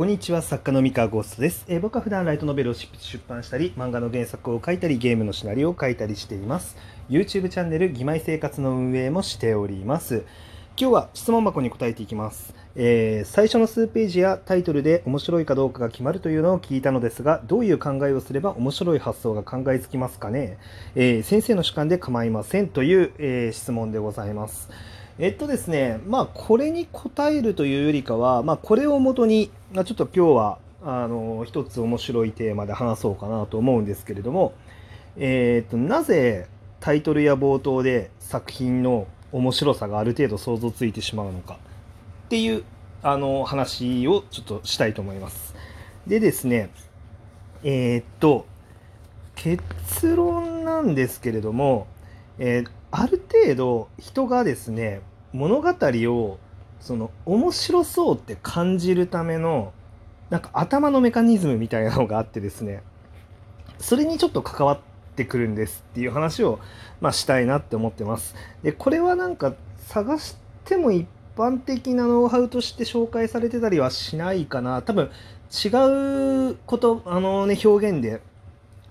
[0.00, 2.88] こんにちは作家の三河ゴーストです、えー僕は普段ライトノベルを出
[3.28, 6.78] 版したり漫画の原作を書いたりゲームのシナリオを書いたりしています。
[7.10, 10.24] YouTube チャンネル「義妹生活」の運営もしております。
[10.78, 20.56] 今日は質問箱に答えていきます、えー最初の数ページやタイトルで面白いかどうかが決まるというのを聞いたのですがどういう考えをすれば面白い発想が考えつきますかね、
[20.94, 24.70] えー先生の主観で構いませんという、え質問でございます。
[25.22, 34.54] えっとですね、まあ、これに答えるというよりかは、まあ、これをもとに、まあ、ちょっと今日は、あの、一つ面白いテーマで話そうかなと思うんですけれども、
[35.18, 36.48] えっと、なぜ
[36.80, 41.58] タイトルや冒頭で作品の面白さがある程度想像ついてしまうのか
[42.24, 42.64] っていう、
[43.02, 45.54] あの、話をちょっとしたいと思います。
[46.06, 46.70] でですね、
[47.62, 48.46] えーっと、
[49.34, 51.88] 結論なんですけれども、
[52.38, 55.00] えーある程度人がですね
[55.32, 56.38] 物語を
[56.80, 59.72] その面白そうって感じるための
[60.30, 62.82] なんか頭のメカニズムみたいなのがあってですね。
[63.78, 64.78] それにちょっと関わっ
[65.16, 66.60] てくるんですっていう話を、
[67.00, 68.34] まあ、したいなって思ってます。
[68.62, 71.06] でこれはなんか探しても一
[71.36, 74.82] 般的なノウハウとして紹介されてたりはしないかな。
[74.82, 75.10] 多分
[75.64, 75.68] 違
[76.52, 78.20] うことあのね表現で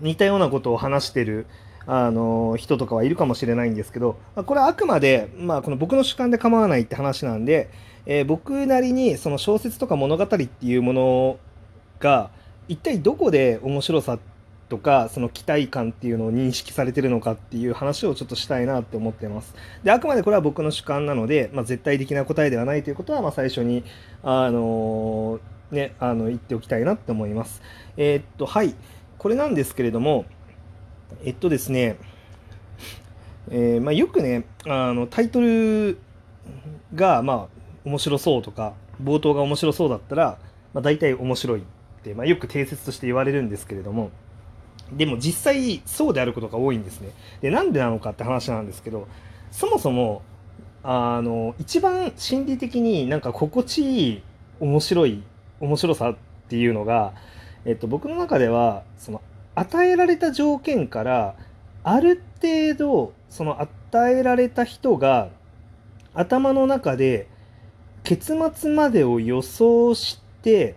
[0.00, 1.46] 似たようなことを話してる
[1.86, 7.70] あの人とかはいるかもしれないんですけど、まあこれはあくまで、まあ、この僕の主観で構わないって話なんで、
[8.06, 11.38] えー僕なりにその小説とか物語っていうもの
[11.98, 12.30] が
[12.68, 14.18] 一体どこで面白さ
[14.68, 19.54] とかその期待感っていうのを認識されてるのかっていう話をちょっとしたいなって思ってます。
[19.84, 23.84] であくまでこれは僕の主観なので、まあ、絶対的な答えではないということは、まあ、最初に
[24.22, 25.38] あの
[25.70, 27.62] ねあの言っておきたいなって思います。
[27.96, 28.74] えーっとはい
[29.18, 30.26] これなんですけれども
[31.24, 31.96] えっとですね、
[33.50, 35.98] えーまあ、よくねあのタイトル
[36.94, 37.46] がまあ
[37.84, 40.38] 面白そうとか冒頭が面白そうだったら、
[40.72, 41.62] まあ、大体面白いっ
[42.02, 44.10] て、まあ、よく定説として言われるんですけれども
[44.92, 47.10] でも実際そうであることが多いんですね。
[47.40, 49.08] でなんでなのかって話なんですけど
[49.50, 50.22] そもそも
[50.82, 54.22] あの一番心理的になんか心地いい
[54.60, 55.22] 面白い
[55.60, 56.16] 面白さっ
[56.48, 57.12] ていうのが、
[57.64, 59.20] えっと、僕の中ではその
[59.56, 61.34] 与えられた条件から
[61.82, 65.30] ある程度その与えられた人が
[66.14, 67.26] 頭の中で
[68.04, 70.76] 結末までを予想して、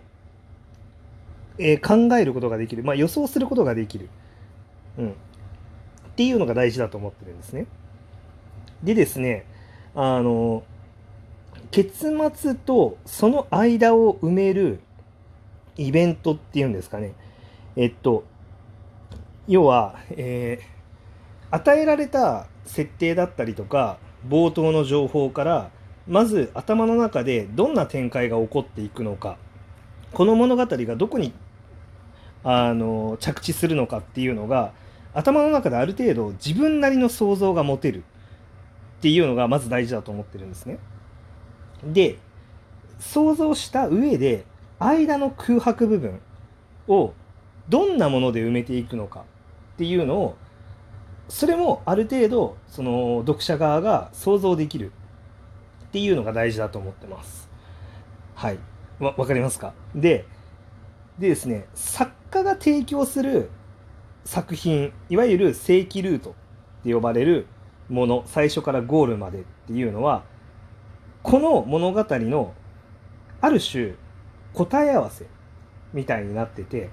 [1.58, 4.08] えー考えることができる、まあ、予想することができる、
[4.98, 5.12] うん、っ
[6.16, 7.66] ていうのが大事だと思ってるんですね。
[8.82, 9.46] でですね
[9.94, 10.62] あの
[11.70, 14.80] 結末とその間を埋める
[15.76, 17.12] イベントっていうんですかね。
[17.76, 18.24] えっと
[19.50, 20.80] 要は、えー
[21.50, 25.70] 与えられた設定だったりとか冒頭の情報から
[26.06, 29.36] まず頭の中でどんな展開が起こっていくのか
[30.12, 31.32] この物語がどこに
[32.42, 34.72] あの着地するのかっていうのが
[35.12, 38.02] 頭の中である程度自分なりの想像が持てるっ
[39.02, 40.78] ていうのがまず大事だと思ってるんですね。
[41.84, 42.18] で
[42.98, 44.44] 想像した上で
[44.78, 46.20] 間の空白部分
[46.86, 47.12] を
[47.68, 49.24] どんなもので埋めていくのか
[49.80, 50.36] っていうのを
[51.30, 54.92] それもある程度その読者側が想像できる
[55.84, 57.48] っていうのが大事だと思ってます。
[58.34, 58.58] はい。
[58.98, 59.72] わ、わかりますか？
[59.94, 60.26] で、
[61.18, 63.48] でですね、作家が提供する
[64.26, 67.46] 作品、いわゆる正規ルートって呼ばれる
[67.88, 70.24] もの、最初からゴールまでっていうのは、
[71.22, 72.52] この物語の
[73.40, 73.94] ある種
[74.52, 75.24] 答え合わせ
[75.94, 76.90] みたいになってて、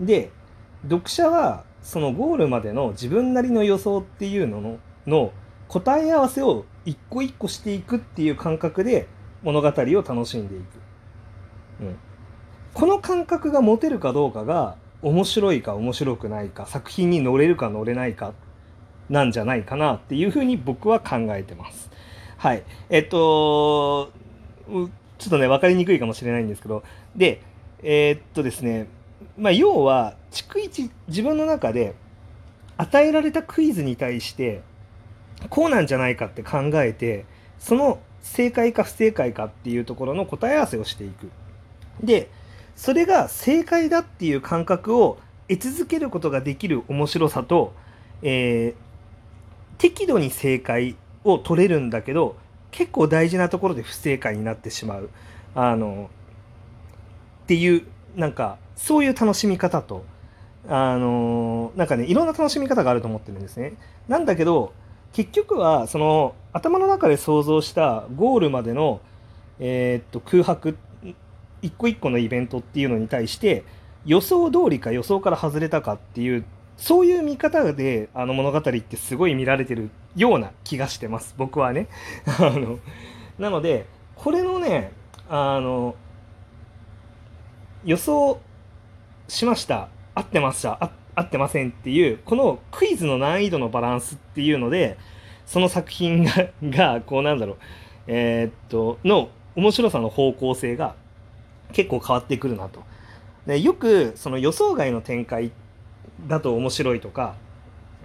[0.00, 0.30] で、
[0.84, 5.32] 読者はそのゴールまでの自分なりの予想っていうののの
[5.68, 9.06] 答え合わせを一個一個していくっていう感覚で
[9.42, 10.62] 物語を楽しんでいく、
[11.80, 11.96] うん、
[12.74, 18.34] この感覚が持てるかどうかが面白いか面白くないか作品に乗れるか乗れないか
[19.08, 21.90] なんじゃないかなっていうふうに僕は考えてます。
[22.36, 22.62] はい。
[22.90, 24.12] えっと
[25.18, 26.84] ちょっとね分かりにくいかもしれないんですけど。
[27.16, 27.42] で
[27.82, 28.86] えーっとですね
[29.38, 31.94] まあ、要は逐一自分の中で
[32.76, 34.62] 与えられたクイズに対して
[35.48, 37.24] こうなんじゃないかって考えて
[37.58, 41.30] その正解か不正解かっていうところの答え合わせをしていく。
[42.02, 42.30] で
[42.76, 45.18] それが正解だっていう感覚を
[45.48, 47.74] 得続けることができる面白さと、
[48.22, 48.90] えー
[49.80, 50.94] 適度に正解
[51.24, 52.36] を取れるんだけど
[52.70, 55.08] 結構大事なところで不正解になってしまう。
[55.54, 56.10] あの
[57.44, 57.86] っていう
[58.16, 60.04] なんかそういう楽しみ方と
[60.68, 63.74] あのなんかねいろんな楽しみ方があると思ってるんですね。
[64.08, 64.72] なんだけど
[65.12, 69.00] 結局はその頭の中で想像したゴールまでの、
[69.58, 70.76] えーっと空白
[71.62, 73.64] 一個一個のイベントっていうのに対して
[74.06, 76.44] 予想通りか予想から外れたかっていう
[76.76, 81.88] そういう見方であの物語ってすごい見られてるような気がしてます僕はね
[82.26, 82.78] あの
[83.38, 83.86] なので
[84.16, 84.92] これのね
[85.28, 85.94] あの
[87.84, 88.40] 予想
[89.28, 94.98] しました合ってました合ってませんっていうこのクイズの難易度のバランスっていうので
[95.46, 96.32] その作品が
[96.62, 97.56] がこうなんだろう
[98.06, 100.94] えー、っとの面白さの方向性が
[101.72, 102.82] 結構変わってくるなと。
[103.46, 105.50] でよくその予想外の展開
[106.26, 107.34] だと面白いとか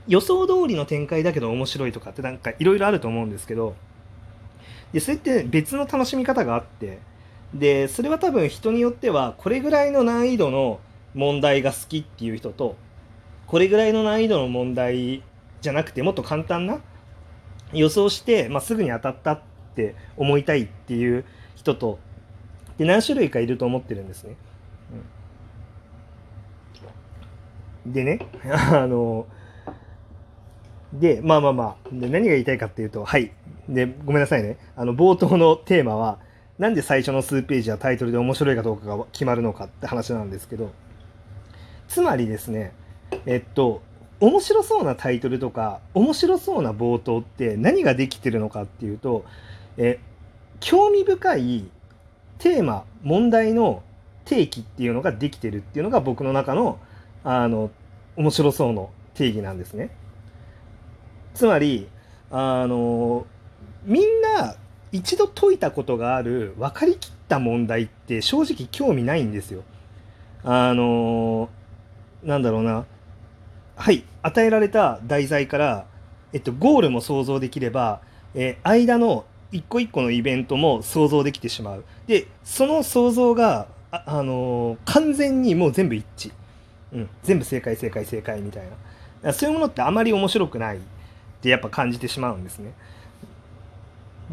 [0.07, 3.75] 予想通りの展開だけど面白いとかってなんかいろいろあると思うんですけど
[4.93, 6.99] でそれって別の楽しみ方があって
[7.55, 10.79] でそれは多分人によってはこれぐらいの難易度の
[11.13, 12.75] 問題が好きっていう人と
[13.47, 15.23] これぐらいの難易度の問題
[15.61, 16.81] じゃなくてもっと簡単な
[17.71, 19.41] 予想して、まあ、すぐに当たったっ
[19.75, 21.23] て思いたいっていう
[21.55, 21.97] 人と
[22.77, 24.35] で何種類かいると思ってるんですね。
[27.85, 28.19] でね
[28.73, 29.27] あの
[30.91, 33.31] でまあまあまあで何が言いたいかっていうとはい。
[33.69, 34.57] でごめんなさいね。
[34.75, 36.19] あの冒頭のテーマは
[36.57, 40.71] なんで最初の数ページはタイトルで面白いかどうかが決まるのかって話なんですけど
[41.87, 42.73] つまりですね
[43.25, 43.81] えっと
[44.19, 49.25] 面白そうなタイトルとか面白そうな冒頭って何ができてるのかっていうと
[49.77, 49.99] え
[50.61, 51.69] 興味深い
[52.39, 53.83] テーマ問題の
[54.23, 56.79] 定義っていうのができてるっていうのが僕の中の
[57.23, 57.71] あの
[58.15, 59.89] 面白そうの定義なんですね。
[61.33, 61.89] つまり
[62.31, 63.25] あの
[63.83, 64.55] みんな
[64.95, 69.63] 一度解いたことがある分かりきった問題って正直興味ないんですよ。
[70.43, 71.49] あの
[72.23, 72.85] なんだろうな。
[73.75, 75.85] はい与えられた題材から、
[76.31, 77.99] えっと、ゴールも想像できれば、
[78.33, 81.83] えー、間の一個一個のイベントも想像できてしまう。
[82.07, 86.31] でその想像があ、あのー、完全にもう全部一致、
[86.93, 88.63] うん、全部正解正解正解みたい
[89.21, 89.33] な。
[89.33, 90.79] そういうものってあまり面白くないっ
[91.41, 92.71] てやっぱ感じてしまうんですね。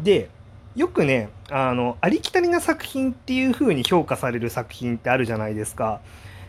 [0.01, 0.29] で
[0.75, 6.01] よくねあのありきたりな作品っていう風に評価される作品ってあるじゃないですか。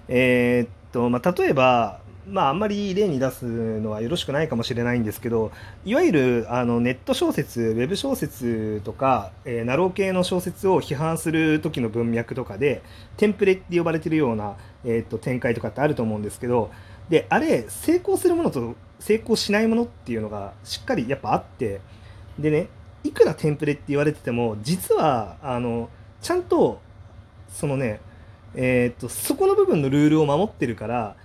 [0.08, 5.52] えー、っとまあ例えばまあ、あんまり例に出すのはよろしくないかもしれないんですけど
[5.84, 12.82] いわゆるあのネット小説ウェブ小説とか、えー、ナロー系の小説を批判する時の文脈とかで
[13.18, 16.70] テンプレって呼ばれてるような、えー、と展開とかってあると思うんですけど
[17.10, 21.82] であれ成功するものと成功しないものっていうのがしっかりやっぱあって
[22.38, 22.68] でね
[23.04, 25.90] いくらテンプレって言われてても実はあの
[26.20, 26.80] ちゃんと
[27.48, 28.00] そのね
[28.54, 31.16] えー、っとそこの部分のルールを守ってるから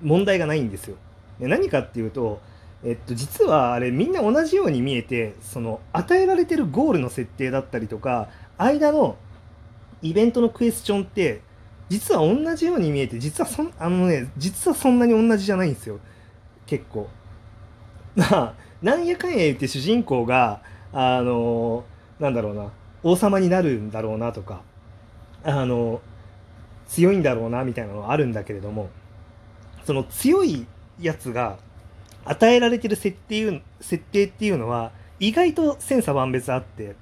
[0.00, 0.96] 問題がないんですよ。
[1.40, 2.40] で何かっていうと、
[2.84, 9.16] えっと、実はあれみんな同じように見えてその与えられてるゴールの設定だったりとか間の
[10.02, 11.40] イベントのクエスチョンって
[11.88, 15.98] 実は同じように見えて実はそあのね実はそんなに同じじゃないんですよ
[16.66, 17.08] 結構。
[18.14, 20.60] ま あなんやかんや言って主人公が
[20.92, 21.84] あの
[22.20, 22.70] なんだろうな
[23.02, 24.62] 王様になるんだろうなとか
[25.44, 26.00] あの
[26.86, 28.90] 強いんだろうなみたいなのはあるんだけれども
[29.84, 30.66] その強い
[31.00, 31.58] やつが
[32.24, 36.94] 与えられてる設定設定っていうのは意外と千差万別あって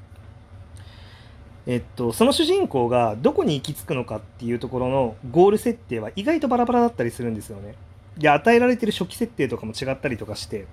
[1.67, 7.75] えっと、その主人公がどこに行き着くのかっていうところのゴール設定は意外とバラバラだったりするんですよね。
[8.17, 10.67] で与えられてる初期設定とかも違ったりとかして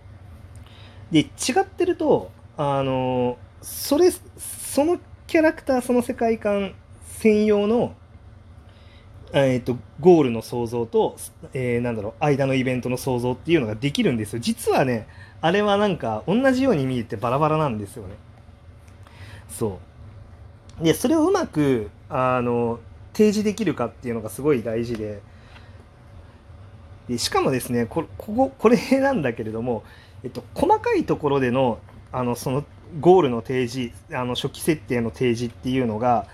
[1.12, 1.28] で違
[1.62, 6.74] ってるとあのそれそのキャラクターその世界観
[7.20, 7.96] 専用の
[9.34, 11.18] えーと、ゴールの想像と、
[11.54, 14.40] えー、なんだろう間のイベントの想像っていうのができるんですよ。
[14.40, 15.08] 実はね
[15.42, 18.16] あれはなんか同じように見えてバラバラなんですよね。
[19.50, 19.80] そ
[20.80, 20.84] う。
[20.84, 22.80] でそれをうまくあの
[23.14, 25.22] 提示できるかっていうのがすごい大事で。
[27.10, 29.84] でしかもですねここここれなんだけれども、
[30.24, 31.80] えっと、細かいところでの
[32.12, 32.66] あのその
[33.00, 36.26] ゴールの提示あの初期設定の提示っていうのが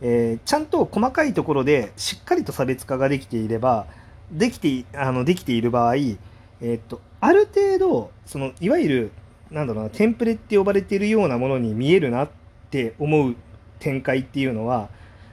[0.00, 3.86] えー、ちゃんと細かいところでしっかりと差別化ができていれば
[4.30, 9.12] できてあのできている場合、えー、っとある程度そのいわゆる
[9.50, 12.28] なんだろうなテンプレって呼ばれているようなものに見えるなっ
[12.70, 13.36] て思う
[13.80, 14.88] 展開っていうのは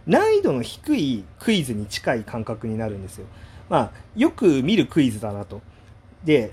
[0.07, 3.25] 難易度の低いクイズに近い感覚になるんですよ。
[3.69, 5.61] まあよく見るクイズだなと。
[6.23, 6.51] で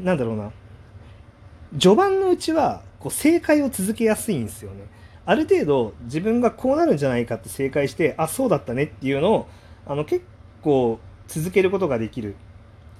[0.00, 0.52] なんだろうな
[1.72, 4.86] 序盤のうちはこう正解を続けやすいんですよね。
[5.24, 9.48] ある程度自分がこうなるんじゃないかって正解してあそうだったねっていうのを
[9.86, 10.24] あの結
[10.62, 12.34] 構続けることができる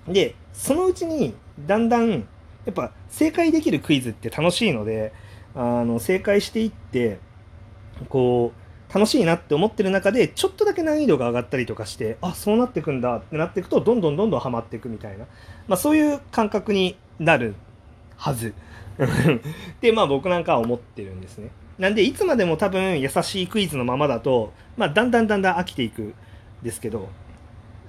[0.06, 1.34] でそのうちに
[1.66, 5.14] だんだんやっぱ正解できるクイズって楽しいので
[5.54, 7.18] あの正解していって
[8.10, 15.24] こう楽しいなって思ってる中でちょっとだけ難易度が上がったりとかしてあそうなってくんだってなっていくとどんどんどんどんハマっていくみたいな、
[15.66, 17.54] まあ、そういう感覚になる
[18.18, 18.52] はず。
[19.80, 21.50] でまあ僕なんかは思ってるんですね。
[21.78, 26.14] なんでいつまでも多分優しいクイズのままだと、まあ、だんだんだんだん飽きていくん
[26.62, 27.08] ですけど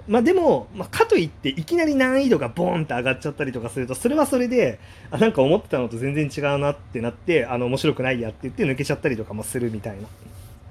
[0.07, 10.07] まあでも、まあ、かといっていきなり難易度がボーンって上がっちゃったりとかするとそれはそれであなんか思ってたのと全然違うなってなってあの面白くないやって言って抜けちゃったりとかもするみたいな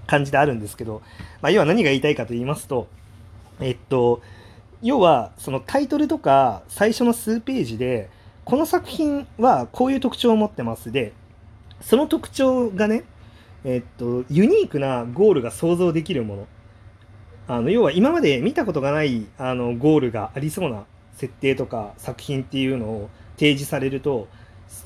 [0.07, 1.03] 感じであるんですけど、
[1.43, 2.87] まあ、要は何が言いたいかと言いますと
[3.61, 4.23] えっと
[4.83, 8.11] 要はそのタイトルとか最初の数ページで
[8.49, 11.13] この作品はこういう特徴を持ってますで
[11.83, 13.05] その特徴がね
[13.63, 16.47] えっとユニークなゴールが想像できるもの
[17.47, 24.29] あの要は今まで見たことがないあのゴールがありそうな設定とか作品っていうのを提示されると、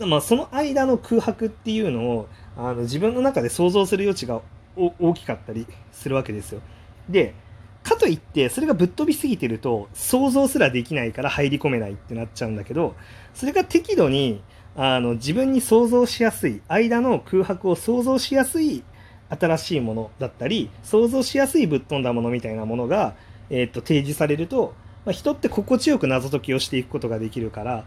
[0.00, 4.40] まあ、その間の空白っていうのをあの自分の中で想像する余地が
[4.76, 6.60] 大きかったりするわけですよ。
[7.08, 7.36] で
[7.82, 12.94] かといってそれがぶっ飛びすぎてると想像すらできないから入り込めないってなっちゃうんだけど
[13.34, 14.42] それが適度に
[14.76, 18.84] あの自分に想像しやすい間の空白を想像しやすい
[19.28, 23.14] 新しいものだったり想像しやすいぶっ飛んだものみたいなものが、
[23.50, 24.74] えー、と提示されると、
[25.04, 27.86] まあ、人って心地よく謎解きをしていくことができるから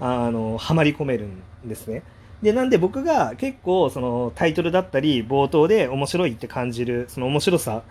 [0.00, 2.02] あのはまり込めるんですね。
[2.42, 7.82] でなんで僕が結構そのタイトルだったり冒頭で面白いって感じるその面白さ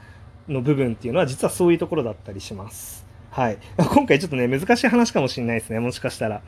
[0.48, 3.06] の部分っていうのは実はそういうところだったりします。
[3.32, 3.58] はい。
[3.78, 5.80] 今回ちょっとね、難しい話かもしれないですね。
[5.80, 6.42] もしかしたら。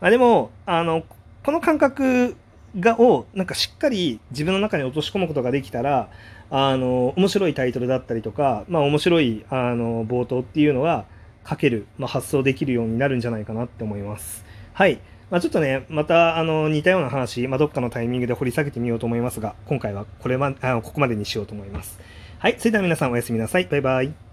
[0.00, 1.02] あ、でも、あの、
[1.42, 2.36] この感覚
[2.78, 6.10] がをなんかしっかり自分の中に落とし込むことができたら
[6.50, 11.06] あの面白いタイトルだったりとか、まあ、面白いあの冒頭っていうのは
[11.48, 14.44] 書ける、まあ、発想できるようになるんじゃないかなって思います。
[14.72, 15.00] はい。
[15.30, 21.98] まあ、ちょっとね、またあの似たような話、まあ、どっかのタイミングで掘り下げてみようと思いますが、今回はこれはあのここまでにしようと思います。
[22.38, 22.56] はい。
[22.58, 23.64] それでは皆さんおやすみなさい。
[23.64, 24.27] バイバイ。